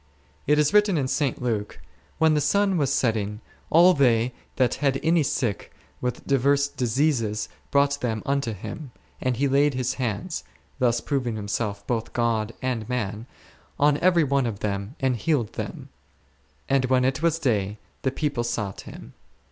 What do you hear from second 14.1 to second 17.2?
one of them and healed them; and when